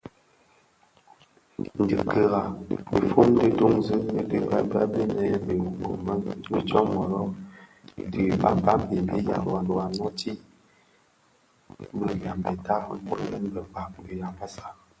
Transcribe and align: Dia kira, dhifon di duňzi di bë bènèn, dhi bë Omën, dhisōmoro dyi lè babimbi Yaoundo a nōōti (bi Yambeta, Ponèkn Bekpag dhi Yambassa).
Dia 1.87 2.01
kira, 2.13 2.41
dhifon 2.93 3.27
di 3.39 3.47
duňzi 3.57 3.95
di 4.29 4.37
bë 4.47 4.59
bènèn, 4.93 5.33
dhi 5.47 5.55
bë 5.77 5.85
Omën, 5.91 6.19
dhisōmoro 6.51 7.21
dyi 8.11 8.25
lè 8.43 8.51
babimbi 8.63 9.17
Yaoundo 9.29 9.73
a 9.83 9.85
nōōti 9.97 10.31
(bi 11.97 12.09
Yambeta, 12.23 12.75
Ponèkn 13.05 13.45
Bekpag 13.53 13.91
dhi 14.05 14.13
Yambassa). 14.21 14.67